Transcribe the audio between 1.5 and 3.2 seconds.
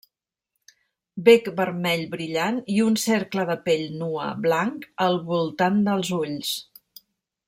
vermell brillant i un